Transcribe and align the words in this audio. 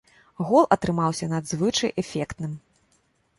Гол 0.47 0.63
атрымаўся 0.75 1.29
надзвычай 1.33 1.93
эфектным! 2.05 2.57